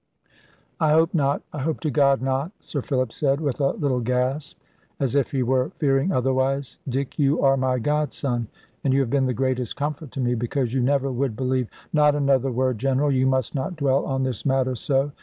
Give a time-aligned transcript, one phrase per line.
[0.79, 4.57] "I hope not I hope to God, not," Sir Philip said, with a little gasp,
[4.99, 8.47] as if he were fearing otherwise: "Dick, you are my godson,
[8.83, 12.15] and you have been the greatest comfort to me; because you never would believe" "Not
[12.15, 13.11] another word, General.
[13.11, 15.11] You must not dwell on this matter so.